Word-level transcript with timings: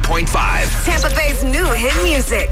101.5. 0.00 0.84
Tampa 0.86 1.14
Bay's 1.14 1.44
new 1.44 1.66
hit 1.72 1.92
music. 2.02 2.48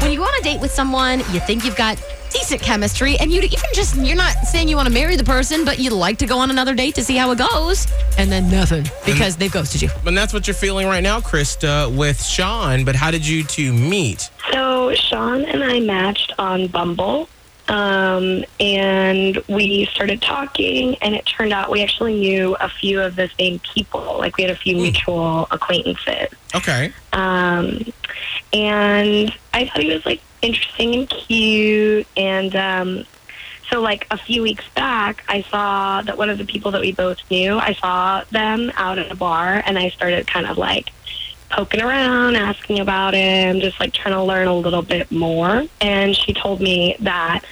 When 0.00 0.10
you 0.10 0.18
go 0.18 0.24
on 0.24 0.40
a 0.40 0.42
date 0.42 0.60
with 0.60 0.70
someone, 0.70 1.18
you 1.18 1.40
think 1.40 1.62
you've 1.62 1.76
got 1.76 2.02
decent 2.30 2.62
chemistry, 2.62 3.18
and 3.18 3.30
you 3.30 3.42
even 3.42 3.58
just, 3.74 3.94
you're 3.96 4.16
not 4.16 4.32
saying 4.44 4.68
you 4.68 4.76
want 4.76 4.88
to 4.88 4.94
marry 4.94 5.16
the 5.16 5.24
person, 5.24 5.66
but 5.66 5.78
you'd 5.78 5.92
like 5.92 6.16
to 6.18 6.26
go 6.26 6.38
on 6.38 6.50
another 6.50 6.74
date 6.74 6.94
to 6.94 7.04
see 7.04 7.16
how 7.16 7.30
it 7.32 7.38
goes, 7.38 7.86
and 8.16 8.32
then 8.32 8.50
nothing 8.50 8.86
because 9.04 9.36
they've 9.36 9.52
ghosted 9.52 9.82
you. 9.82 9.90
And 10.06 10.16
that's 10.16 10.32
what 10.32 10.46
you're 10.46 10.54
feeling 10.54 10.86
right 10.86 11.02
now, 11.02 11.20
Krista, 11.20 11.94
with 11.94 12.22
Sean. 12.22 12.86
But 12.86 12.96
how 12.96 13.10
did 13.10 13.26
you 13.26 13.44
two 13.44 13.72
meet? 13.72 14.30
So 14.52 14.94
Sean 14.94 15.44
and 15.44 15.62
I 15.62 15.80
matched 15.80 16.32
on 16.38 16.68
Bumble. 16.68 17.28
Um, 17.68 18.44
and 18.58 19.36
we 19.48 19.86
started 19.86 20.22
talking, 20.22 20.96
and 21.02 21.14
it 21.14 21.26
turned 21.26 21.52
out 21.52 21.70
we 21.70 21.82
actually 21.82 22.18
knew 22.18 22.56
a 22.60 22.68
few 22.68 23.00
of 23.00 23.16
the 23.16 23.28
same 23.38 23.58
people. 23.60 24.16
Like 24.18 24.36
we 24.36 24.44
had 24.44 24.50
a 24.50 24.56
few 24.56 24.76
mutual 24.76 25.46
acquaintances. 25.50 26.28
Okay. 26.54 26.92
Um, 27.12 27.84
and 28.52 29.34
I 29.52 29.66
thought 29.66 29.82
he 29.82 29.92
was 29.92 30.06
like 30.06 30.20
interesting 30.40 30.94
and 30.94 31.08
cute. 31.10 32.06
And 32.16 32.56
um, 32.56 33.04
so, 33.70 33.80
like 33.80 34.06
a 34.10 34.16
few 34.16 34.42
weeks 34.42 34.64
back, 34.74 35.24
I 35.28 35.42
saw 35.42 36.00
that 36.02 36.16
one 36.16 36.30
of 36.30 36.38
the 36.38 36.46
people 36.46 36.70
that 36.70 36.80
we 36.80 36.92
both 36.92 37.18
knew, 37.30 37.58
I 37.58 37.74
saw 37.74 38.24
them 38.30 38.72
out 38.76 38.98
at 38.98 39.12
a 39.12 39.14
bar, 39.14 39.62
and 39.66 39.78
I 39.78 39.90
started 39.90 40.26
kind 40.26 40.46
of 40.46 40.56
like 40.56 40.90
poking 41.50 41.80
around, 41.80 42.36
asking 42.36 42.80
about 42.80 43.14
him, 43.14 43.60
just 43.60 43.80
like 43.80 43.92
trying 43.92 44.14
to 44.14 44.22
learn 44.22 44.48
a 44.48 44.56
little 44.56 44.82
bit 44.82 45.10
more. 45.10 45.64
And 45.80 46.14
she 46.14 46.32
told 46.32 46.60
me 46.60 46.96
that 47.00 47.44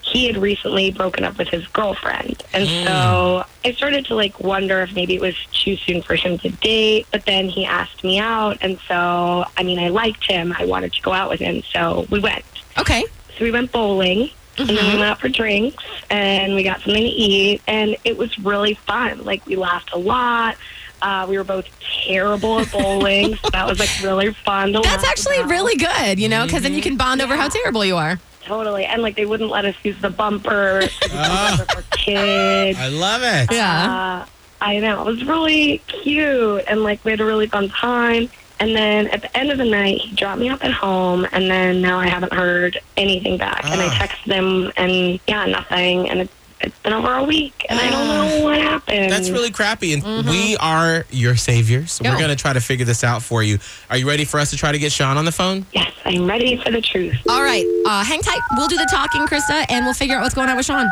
he 0.00 0.26
had 0.26 0.36
recently 0.36 0.90
broken 0.90 1.24
up 1.24 1.38
with 1.38 1.48
his 1.48 1.66
girlfriend. 1.68 2.42
And 2.52 2.68
mm. 2.68 2.84
so 2.84 3.44
I 3.64 3.72
started 3.72 4.04
to 4.06 4.14
like 4.14 4.38
wonder 4.38 4.80
if 4.82 4.94
maybe 4.94 5.14
it 5.14 5.20
was 5.20 5.34
too 5.52 5.76
soon 5.76 6.02
for 6.02 6.14
him 6.14 6.38
to 6.38 6.50
date. 6.50 7.06
But 7.10 7.24
then 7.26 7.48
he 7.48 7.64
asked 7.64 8.04
me 8.04 8.18
out. 8.18 8.58
And 8.60 8.78
so, 8.86 9.44
I 9.56 9.62
mean, 9.62 9.78
I 9.78 9.88
liked 9.88 10.24
him. 10.24 10.54
I 10.56 10.66
wanted 10.66 10.92
to 10.92 11.02
go 11.02 11.12
out 11.12 11.30
with 11.30 11.40
him. 11.40 11.62
So 11.72 12.06
we 12.10 12.20
went. 12.20 12.44
Okay. 12.78 13.04
So 13.36 13.44
we 13.44 13.50
went 13.50 13.72
bowling. 13.72 14.30
And 14.56 14.68
then 14.68 14.76
we 14.76 14.82
mm-hmm. 14.82 14.98
went 14.98 15.10
out 15.10 15.20
for 15.20 15.28
drinks 15.28 15.82
and 16.10 16.54
we 16.54 16.62
got 16.62 16.80
something 16.80 17.02
to 17.02 17.08
eat. 17.08 17.60
And 17.66 17.96
it 18.04 18.16
was 18.16 18.38
really 18.38 18.74
fun. 18.74 19.24
Like, 19.24 19.44
we 19.46 19.56
laughed 19.56 19.92
a 19.92 19.98
lot. 19.98 20.56
Uh, 21.04 21.26
we 21.28 21.36
were 21.36 21.44
both 21.44 21.66
terrible 22.06 22.60
at 22.60 22.72
bowling. 22.72 23.36
so 23.36 23.50
that 23.52 23.66
was 23.66 23.78
like 23.78 23.90
really 24.02 24.32
fun 24.32 24.72
to 24.72 24.80
That's 24.80 25.04
actually 25.04 25.36
about. 25.36 25.50
really 25.50 25.76
good, 25.76 26.18
you 26.18 26.28
know, 26.30 26.46
because 26.46 26.62
then 26.62 26.72
you 26.72 26.80
can 26.80 26.96
bond 26.96 27.20
over 27.20 27.36
how 27.36 27.48
terrible 27.48 27.84
you 27.84 27.96
are. 27.98 28.18
Totally. 28.42 28.84
And 28.86 29.02
like 29.02 29.14
they 29.14 29.26
wouldn't 29.26 29.50
let 29.50 29.64
us 29.66 29.74
use 29.82 30.00
the 30.00 30.08
bumper. 30.10 30.82
Ah. 31.12 31.64
for 31.74 31.82
kids. 31.96 32.78
I 32.78 32.88
love 32.88 33.22
it. 33.22 33.52
Yeah. 33.54 34.22
Uh, 34.24 34.26
I 34.62 34.78
know. 34.80 35.02
It 35.02 35.06
was 35.06 35.24
really 35.24 35.78
cute. 35.88 36.64
And 36.68 36.82
like 36.82 37.04
we 37.04 37.10
had 37.10 37.20
a 37.20 37.24
really 37.26 37.46
fun 37.48 37.68
time. 37.68 38.30
And 38.60 38.74
then 38.74 39.08
at 39.08 39.20
the 39.22 39.36
end 39.36 39.50
of 39.50 39.58
the 39.58 39.64
night, 39.64 39.98
he 39.98 40.14
dropped 40.16 40.40
me 40.40 40.48
off 40.48 40.62
at 40.64 40.72
home. 40.72 41.26
And 41.32 41.50
then 41.50 41.82
now 41.82 41.98
I 42.00 42.06
haven't 42.06 42.32
heard 42.32 42.80
anything 42.96 43.36
back. 43.36 43.64
And 43.66 43.78
I 43.80 43.86
Ah. 43.88 43.90
texted 44.06 44.32
him 44.32 44.72
and 44.78 45.20
yeah, 45.26 45.44
nothing. 45.44 46.08
And 46.08 46.20
it's, 46.20 46.32
it's 46.64 46.78
been 46.80 46.92
over 46.92 47.14
a 47.14 47.22
week. 47.24 47.64
And 47.68 47.78
I 47.78 47.90
don't 47.90 48.08
know 48.08 48.44
what 48.44 48.58
happened. 48.72 49.10
That's 49.10 49.30
really 49.30 49.50
crappy. 49.50 49.94
And 49.94 50.26
we 50.28 50.56
are 50.56 51.04
your 51.10 51.36
saviors. 51.36 51.92
So 51.92 52.04
we're 52.04 52.18
going 52.18 52.30
to 52.30 52.36
try 52.36 52.52
to 52.52 52.60
figure 52.60 52.84
this 52.84 53.04
out 53.04 53.22
for 53.22 53.42
you. 53.42 53.58
Are 53.90 53.96
you 53.96 54.08
ready 54.08 54.24
for 54.24 54.40
us 54.40 54.50
to 54.50 54.56
try 54.56 54.72
to 54.72 54.78
get 54.78 54.92
Sean 54.92 55.16
on 55.16 55.24
the 55.24 55.32
phone? 55.32 55.66
Yes, 55.72 55.92
I'm 56.04 56.26
ready 56.26 56.56
for 56.56 56.70
the 56.70 56.80
truth. 56.80 57.16
All 57.28 57.42
right. 57.42 57.64
Uh, 57.86 58.04
hang 58.04 58.20
tight. 58.20 58.40
We'll 58.56 58.68
do 58.68 58.76
the 58.76 58.88
talking, 58.90 59.22
Krista, 59.26 59.64
and 59.70 59.84
we'll 59.84 59.94
figure 59.94 60.16
out 60.16 60.22
what's 60.22 60.34
going 60.34 60.48
on 60.48 60.56
with 60.56 60.66
Sean. 60.66 60.86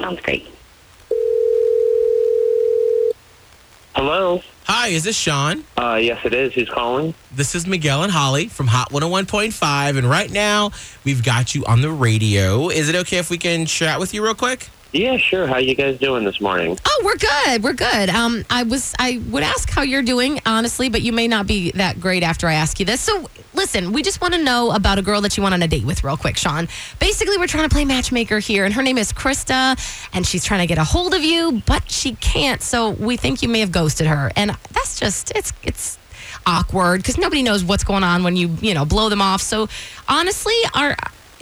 Sounds 0.00 0.20
great. 0.20 0.46
Hello. 4.06 4.42
Hi, 4.64 4.88
is 4.88 5.04
this 5.04 5.16
Sean? 5.16 5.64
Uh, 5.78 5.94
yes, 5.94 6.26
it 6.26 6.34
is. 6.34 6.52
Who's 6.52 6.68
calling? 6.68 7.14
This 7.32 7.54
is 7.54 7.66
Miguel 7.66 8.02
and 8.02 8.12
Holly 8.12 8.48
from 8.48 8.66
Hot 8.66 8.90
101.5. 8.90 9.96
And 9.96 10.10
right 10.10 10.30
now, 10.30 10.72
we've 11.04 11.24
got 11.24 11.54
you 11.54 11.64
on 11.64 11.80
the 11.80 11.90
radio. 11.90 12.68
Is 12.68 12.90
it 12.90 12.96
okay 12.96 13.16
if 13.16 13.30
we 13.30 13.38
can 13.38 13.64
chat 13.64 13.98
with 13.98 14.12
you 14.12 14.22
real 14.22 14.34
quick? 14.34 14.68
Yeah, 14.94 15.16
sure. 15.16 15.48
How 15.48 15.58
you 15.58 15.74
guys 15.74 15.98
doing 15.98 16.22
this 16.24 16.40
morning? 16.40 16.78
Oh, 16.86 17.02
we're 17.04 17.16
good. 17.16 17.64
We're 17.64 17.72
good. 17.72 18.08
Um, 18.10 18.44
I 18.48 18.62
was 18.62 18.94
I 18.96 19.20
would 19.28 19.42
ask 19.42 19.68
how 19.68 19.82
you're 19.82 20.04
doing, 20.04 20.40
honestly, 20.46 20.88
but 20.88 21.02
you 21.02 21.12
may 21.12 21.26
not 21.26 21.48
be 21.48 21.72
that 21.72 21.98
great 21.98 22.22
after 22.22 22.46
I 22.46 22.54
ask 22.54 22.78
you 22.78 22.86
this. 22.86 23.00
So 23.00 23.28
listen, 23.54 23.92
we 23.92 24.04
just 24.04 24.20
want 24.20 24.34
to 24.34 24.42
know 24.42 24.70
about 24.70 25.00
a 25.00 25.02
girl 25.02 25.20
that 25.22 25.36
you 25.36 25.42
went 25.42 25.52
on 25.52 25.62
a 25.62 25.66
date 25.66 25.84
with 25.84 26.04
real 26.04 26.16
quick, 26.16 26.36
Sean. 26.36 26.68
Basically, 27.00 27.36
we're 27.38 27.48
trying 27.48 27.68
to 27.68 27.74
play 27.74 27.84
matchmaker 27.84 28.38
here, 28.38 28.64
and 28.64 28.72
her 28.72 28.84
name 28.84 28.96
is 28.96 29.12
Krista, 29.12 29.76
and 30.12 30.24
she's 30.24 30.44
trying 30.44 30.60
to 30.60 30.66
get 30.68 30.78
a 30.78 30.84
hold 30.84 31.12
of 31.12 31.22
you, 31.22 31.60
but 31.66 31.90
she 31.90 32.14
can't. 32.14 32.62
So 32.62 32.90
we 32.90 33.16
think 33.16 33.42
you 33.42 33.48
may 33.48 33.58
have 33.60 33.72
ghosted 33.72 34.06
her. 34.06 34.30
And 34.36 34.56
that's 34.70 35.00
just 35.00 35.32
it's 35.34 35.52
it's 35.64 35.98
awkward 36.46 36.98
because 36.98 37.18
nobody 37.18 37.42
knows 37.42 37.64
what's 37.64 37.82
going 37.82 38.04
on 38.04 38.22
when 38.22 38.36
you, 38.36 38.56
you 38.60 38.74
know, 38.74 38.84
blow 38.84 39.08
them 39.08 39.20
off. 39.20 39.42
So 39.42 39.68
honestly, 40.08 40.54
are 40.72 40.94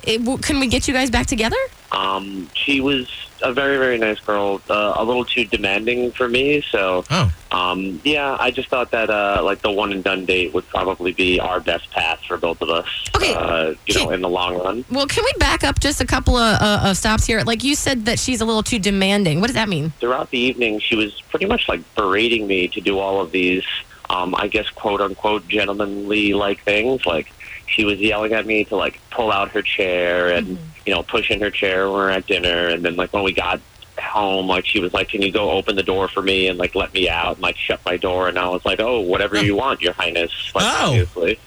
it, 0.04 0.42
can 0.42 0.58
we 0.58 0.68
get 0.68 0.88
you 0.88 0.94
guys 0.94 1.10
back 1.10 1.26
together? 1.26 1.58
Um, 1.92 2.48
she 2.54 2.80
was 2.80 3.06
a 3.42 3.52
very, 3.52 3.76
very 3.76 3.98
nice 3.98 4.18
girl. 4.20 4.60
Uh, 4.70 4.94
a 4.96 5.04
little 5.04 5.24
too 5.24 5.44
demanding 5.44 6.10
for 6.12 6.28
me. 6.28 6.62
So, 6.70 7.04
Oh. 7.10 7.30
um, 7.50 8.00
yeah, 8.04 8.36
I 8.40 8.50
just 8.50 8.68
thought 8.68 8.92
that 8.92 9.10
uh, 9.10 9.42
like 9.44 9.60
the 9.60 9.70
one 9.70 9.92
and 9.92 10.02
done 10.02 10.24
date 10.24 10.54
would 10.54 10.66
probably 10.68 11.12
be 11.12 11.38
our 11.40 11.60
best 11.60 11.90
path 11.90 12.20
for 12.26 12.36
both 12.38 12.62
of 12.62 12.70
us. 12.70 12.86
Okay. 13.16 13.34
Uh, 13.34 13.74
you 13.86 13.94
know, 13.96 14.10
in 14.10 14.20
the 14.22 14.28
long 14.28 14.56
run. 14.58 14.84
Well, 14.90 15.06
can 15.06 15.22
we 15.24 15.32
back 15.38 15.64
up 15.64 15.80
just 15.80 16.00
a 16.00 16.06
couple 16.06 16.36
of, 16.36 16.62
uh, 16.62 16.80
of 16.90 16.96
stops 16.96 17.26
here? 17.26 17.42
Like 17.42 17.62
you 17.62 17.74
said 17.74 18.06
that 18.06 18.18
she's 18.18 18.40
a 18.40 18.44
little 18.44 18.62
too 18.62 18.78
demanding. 18.78 19.40
What 19.40 19.48
does 19.48 19.54
that 19.56 19.68
mean? 19.68 19.90
Throughout 20.00 20.30
the 20.30 20.38
evening, 20.38 20.78
she 20.80 20.94
was 20.96 21.20
pretty 21.30 21.46
much 21.46 21.68
like 21.68 21.80
berating 21.94 22.46
me 22.46 22.68
to 22.68 22.80
do 22.80 22.98
all 22.98 23.20
of 23.20 23.32
these, 23.32 23.64
um, 24.08 24.34
I 24.36 24.46
guess, 24.48 24.68
quote 24.70 25.00
unquote, 25.00 25.46
gentlemanly 25.48 26.32
like 26.32 26.62
things. 26.62 27.04
Like 27.04 27.30
she 27.66 27.84
was 27.84 27.98
yelling 27.98 28.32
at 28.32 28.46
me 28.46 28.64
to 28.66 28.76
like 28.76 28.98
pull 29.10 29.30
out 29.32 29.50
her 29.50 29.62
chair 29.62 30.28
and 30.32 30.58
you 30.86 30.92
know 30.94 31.02
push 31.02 31.30
in 31.30 31.40
her 31.40 31.50
chair 31.50 31.84
when 31.86 31.92
we 31.94 31.96
we're 32.00 32.10
at 32.10 32.26
dinner, 32.26 32.68
and 32.68 32.84
then 32.84 32.96
like 32.96 33.12
when 33.12 33.22
we 33.22 33.32
got 33.32 33.60
home, 34.00 34.46
like 34.48 34.66
she 34.66 34.80
was 34.80 34.92
like, 34.92 35.08
"Can 35.08 35.22
you 35.22 35.30
go 35.32 35.50
open 35.50 35.76
the 35.76 35.82
door 35.82 36.08
for 36.08 36.22
me 36.22 36.48
and 36.48 36.58
like 36.58 36.74
let 36.74 36.92
me 36.94 37.08
out?" 37.08 37.34
And 37.34 37.42
like 37.42 37.56
shut 37.56 37.80
my 37.84 37.96
door, 37.96 38.28
and 38.28 38.38
I 38.38 38.48
was 38.48 38.64
like, 38.64 38.80
"Oh, 38.80 39.00
whatever 39.00 39.42
you 39.42 39.56
want, 39.56 39.80
Your 39.80 39.92
Highness." 39.92 40.30
Like, 40.54 40.64
Oh. 40.64 40.86
obviously. 40.90 41.38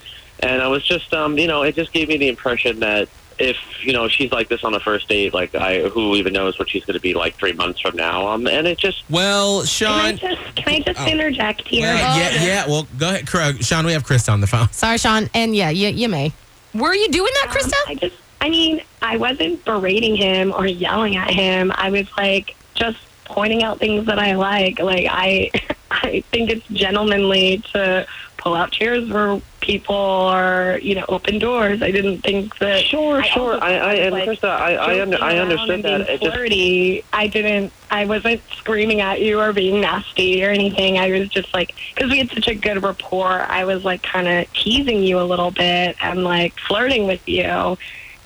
And 0.41 0.61
I 0.61 0.67
was 0.67 0.83
just, 0.85 1.13
um, 1.13 1.37
you 1.39 1.47
know, 1.47 1.63
it 1.63 1.75
just 1.75 1.93
gave 1.93 2.09
me 2.09 2.17
the 2.17 2.27
impression 2.27 2.81
that 2.81 3.07
if 3.39 3.57
you 3.81 3.93
know 3.93 4.07
she's 4.07 4.31
like 4.31 4.47
this 4.49 4.63
on 4.63 4.73
a 4.75 4.79
first 4.79 5.07
date, 5.07 5.33
like 5.33 5.55
I, 5.55 5.79
who 5.89 6.15
even 6.15 6.33
knows 6.33 6.59
what 6.59 6.69
she's 6.69 6.83
going 6.85 6.93
to 6.95 7.01
be 7.01 7.13
like 7.13 7.35
three 7.35 7.53
months 7.53 7.79
from 7.79 7.95
now? 7.95 8.27
Um, 8.27 8.45
and 8.47 8.67
it 8.67 8.77
just 8.77 9.03
Well, 9.09 9.63
Sean, 9.63 10.17
Can 10.17 10.29
I 10.31 10.35
just 10.35 10.55
can 10.55 10.73
I 10.73 10.79
just 10.81 10.99
Oh. 10.99 11.05
interject 11.07 11.67
here? 11.67 11.87
Well, 11.93 12.17
yeah, 12.19 12.43
yeah. 12.43 12.67
Well, 12.67 12.85
go 12.97 13.09
ahead, 13.09 13.27
Craig. 13.27 13.63
Sean. 13.63 13.85
We 13.85 13.93
have 13.93 14.05
Krista 14.05 14.31
on 14.31 14.41
the 14.41 14.47
phone. 14.47 14.69
Sorry, 14.71 14.97
Sean. 14.97 15.29
And 15.33 15.55
yeah, 15.55 15.69
you, 15.69 15.87
you 15.89 16.07
may. 16.09 16.31
Were 16.73 16.93
you 16.93 17.07
doing 17.09 17.31
that, 17.41 17.49
Um, 17.49 17.55
Krista? 17.55 17.73
I 17.87 17.95
just, 17.95 18.15
I 18.45 18.49
mean, 18.49 18.79
I 19.01 19.17
wasn't 19.17 19.65
berating 19.65 20.15
him 20.15 20.53
or 20.55 20.67
yelling 20.67 21.15
at 21.15 21.31
him. 21.31 21.71
I 21.73 21.89
was 21.89 22.07
like 22.15 22.55
just 22.75 22.99
pointing 23.23 23.63
out 23.63 23.79
things 23.79 24.05
that 24.05 24.19
I 24.19 24.33
like. 24.33 24.79
Like 24.79 25.07
I, 25.09 25.49
I 25.91 26.21
think 26.29 26.51
it's 26.51 26.67
gentlemanly 26.67 27.63
to 27.73 28.05
pull 28.37 28.53
out 28.53 28.69
chairs 28.69 29.09
for 29.09 29.41
people 29.61 29.95
or 29.95 30.77
you 30.83 30.93
know 30.93 31.05
open 31.09 31.39
doors. 31.39 31.81
I 31.81 31.89
didn't 31.89 32.19
think 32.19 32.55
that. 32.59 32.83
Sure, 32.83 33.19
I 33.19 33.27
sure. 33.29 33.63
I, 33.63 33.77
I, 33.77 33.93
and 33.93 34.13
like, 34.13 34.29
Krista, 34.29 34.49
I, 34.49 34.75
I, 34.75 35.01
under, 35.01 35.17
I 35.23 35.39
understood 35.39 35.81
that. 35.81 36.01
It 36.01 36.21
just, 36.21 36.35
flirty. 36.35 37.03
I 37.13 37.25
didn't. 37.25 37.73
I 37.89 38.05
wasn't 38.05 38.43
screaming 38.57 39.01
at 39.01 39.21
you 39.21 39.39
or 39.39 39.53
being 39.53 39.81
nasty 39.81 40.45
or 40.45 40.51
anything. 40.51 40.99
I 40.99 41.09
was 41.09 41.29
just 41.29 41.51
like, 41.51 41.73
because 41.95 42.11
we 42.11 42.19
had 42.19 42.29
such 42.29 42.47
a 42.47 42.53
good 42.53 42.83
rapport. 42.83 43.41
I 43.41 43.65
was 43.65 43.83
like 43.83 44.03
kind 44.03 44.27
of 44.27 44.53
teasing 44.53 45.01
you 45.01 45.19
a 45.19 45.25
little 45.25 45.49
bit 45.49 45.95
and 45.99 46.23
like 46.23 46.53
flirting 46.59 47.07
with 47.07 47.27
you. 47.27 47.75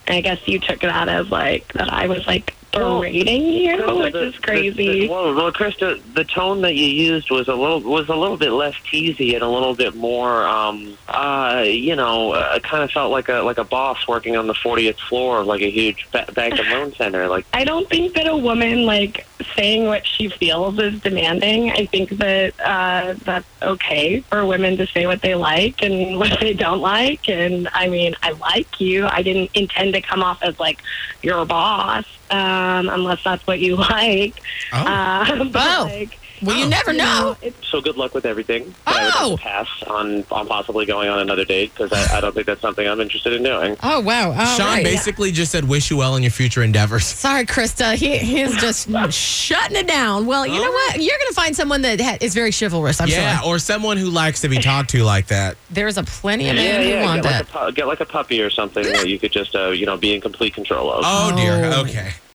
I 0.10 0.22
guess 0.22 0.40
you 0.46 0.60
took 0.60 0.80
that 0.82 1.10
as 1.10 1.30
like 1.30 1.72
that 1.74 1.92
I 1.92 2.08
was 2.08 2.26
like 2.28 2.56
berating 2.72 3.44
you, 3.44 3.78
Krista, 3.78 4.04
which 4.04 4.14
the- 4.14 4.24
is 4.24 4.36
the- 4.36 4.42
crazy. 4.42 5.00
the- 5.02 5.10
well, 5.10 5.34
well, 5.34 5.52
Krista, 5.52 6.00
the 6.14 6.24
tone 6.24 6.62
that 6.62 6.76
you 6.76 6.86
used 6.86 7.30
was 7.32 7.48
a 7.48 7.54
little 7.56 7.80
was 7.82 8.10
a 8.10 8.16
little 8.16 8.38
bit 8.38 8.52
less 8.52 8.76
teasy 8.92 9.34
and 9.34 9.44
a 9.44 9.48
little 9.48 9.74
bit 9.76 9.96
more, 9.96 10.48
um, 10.48 10.98
uh, 11.08 11.64
you 11.66 11.96
know, 11.96 12.32
uh, 12.34 12.60
kind 12.60 12.84
of 12.84 12.92
felt 12.92 13.12
like 13.12 13.30
a 13.30 13.42
like 13.42 13.58
a 13.58 13.64
boss 13.64 14.08
working 14.08 14.36
on 14.36 14.48
the 14.48 14.54
40th 14.54 14.98
floor 15.00 15.40
of 15.40 15.48
like 15.48 15.62
a 15.62 15.70
huge 15.70 16.06
ba- 16.12 16.28
bank 16.34 16.58
and 16.60 16.68
loan 16.70 16.94
center. 16.96 17.28
Like, 17.28 17.46
I 17.54 17.64
don't 17.64 17.90
think 17.90 18.14
that 18.14 18.28
a 18.28 18.36
woman 18.38 18.86
like 18.86 19.26
saying 19.56 19.86
what 19.86 20.06
she 20.06 20.28
feels 20.30 20.78
is 20.80 21.00
demanding. 21.02 21.72
I 21.72 21.86
think 21.86 22.10
that 22.18 22.54
uh, 22.64 23.16
that's 23.24 23.46
okay 23.62 24.20
for 24.22 24.46
women 24.46 24.78
to 24.78 24.86
say 24.88 25.08
what 25.08 25.22
they 25.22 25.34
like 25.36 25.82
and 25.82 26.18
what 26.20 26.40
they 26.40 26.54
don't 26.54 26.82
like. 26.82 27.28
And 27.30 27.68
I 27.74 27.88
mean, 27.88 28.16
I 28.22 28.32
like 28.32 28.80
you. 28.80 29.06
I 29.08 29.22
didn't 29.24 29.52
intend 29.54 29.94
to 29.94 30.02
come 30.02 30.22
off 30.24 30.44
as 30.44 30.60
like 30.60 30.82
your 31.24 31.44
boss, 31.46 32.06
um, 32.32 32.59
unless 32.90 33.24
that's 33.24 33.46
what 33.48 33.60
you 33.60 33.76
like. 33.96 34.36
Oh. 34.74 34.78
Uh, 34.78 35.44
but 35.46 35.62
Oh. 35.80 35.84
like, 35.86 36.18
Well, 36.42 36.58
you 36.58 36.68
never 36.70 36.94
you 36.94 37.00
know. 37.00 37.36
so 37.70 37.82
good 37.82 37.98
luck 37.98 38.14
with 38.14 38.26
everything. 38.26 38.74
But 38.86 38.96
I 38.96 39.04
would 39.04 39.14
Oh. 39.34 39.38
pass 39.38 39.68
on 39.88 40.24
on 40.32 40.48
possibly 40.48 40.86
going 40.86 41.10
on 41.10 41.20
another 41.20 41.44
date 41.44 41.74
because 41.74 41.92
I, 41.92 42.18
I 42.18 42.22
don't 42.22 42.34
think 42.34 42.46
that's 42.48 42.62
something 42.62 42.88
I'm 42.88 43.02
interested 43.02 43.34
in 43.34 43.44
doing. 43.44 43.76
Oh 43.84 44.00
wow! 44.00 44.32
All 44.32 44.46
Sean 44.58 44.66
right. 44.68 44.84
basically 44.86 45.32
just 45.34 45.52
said, 45.52 45.68
"Wish 45.68 45.92
you 45.92 45.98
well 45.98 46.16
in 46.16 46.24
your 46.24 46.32
future 46.32 46.64
endeavors." 46.64 47.06
Sorry, 47.26 47.46
Krista. 47.46 47.96
He, 47.96 48.18
he's 48.20 48.56
just 48.56 48.88
shutting 49.14 49.76
it 49.76 49.88
down. 49.88 50.26
Well, 50.28 50.48
you 50.48 50.62
know 50.62 50.72
what? 50.72 50.96
You're 51.02 51.18
going 51.18 51.28
to 51.28 51.34
find 51.36 51.54
someone 51.56 51.82
that 51.82 52.00
ha- 52.00 52.18
is 52.22 52.34
very 52.34 52.52
chivalrous. 52.58 53.02
I'm 53.02 53.10
yeah, 53.10 53.40
sure. 53.40 53.50
or 53.56 53.60
someone 53.60 53.98
who 53.98 54.10
likes 54.10 54.40
to 54.42 54.48
be 54.50 54.60
talked 54.60 54.92
to 54.92 55.04
like 55.04 55.28
that. 55.28 55.58
There's 55.70 55.98
a 55.98 56.04
plenty 56.04 56.48
of 56.50 56.56
Yeah, 56.56 56.62
men 56.64 56.82
who 56.84 56.88
yeah. 56.90 57.04
want 57.04 57.24
Get 57.24 57.32
like, 57.32 57.48
that. 57.52 57.62
a, 57.64 57.66
pu- 57.66 57.72
get 57.74 57.88
like 57.88 58.00
a 58.00 58.06
puppy 58.06 58.42
or 58.42 58.50
something 58.50 58.84
that 58.84 59.10
you 59.10 59.20
could 59.20 59.32
just, 59.34 59.56
uh, 59.56 59.70
you 59.72 59.86
know, 59.86 59.98
be 59.98 60.14
in 60.16 60.22
complete 60.22 60.54
control 60.54 60.90
of. 60.92 61.04
Oh, 61.06 61.36
dear. 61.36 61.66
Oh. 61.74 61.82
Okay. 61.82 62.12